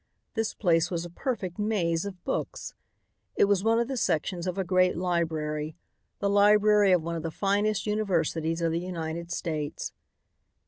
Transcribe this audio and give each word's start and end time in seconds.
This 0.33 0.55
place 0.55 0.89
was 0.89 1.05
a 1.05 1.11
perfect 1.11 1.59
maze 1.59 2.05
of 2.05 2.23
books. 2.25 2.73
It 3.35 3.45
was 3.45 3.63
one 3.63 3.77
of 3.77 3.87
the 3.87 3.97
sections 3.97 4.47
of 4.47 4.57
a 4.57 4.63
great 4.63 4.97
library, 4.97 5.75
the 6.17 6.27
library 6.27 6.91
of 6.91 7.03
one 7.03 7.15
of 7.15 7.21
the 7.21 7.29
finest 7.29 7.85
universities 7.85 8.61
of 8.63 8.71
the 8.71 8.79
United 8.79 9.31
States. 9.31 9.93